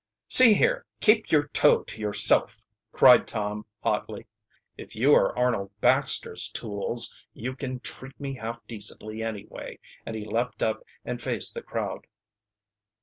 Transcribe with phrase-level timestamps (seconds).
[0.27, 4.25] "See here, keep your toe to yourself!" cried Tom hotly.
[4.75, 10.25] "If you are Arnold Baxter's tools you can treat me half decently, anyway," and he
[10.25, 12.07] leaped up and faced the crowd.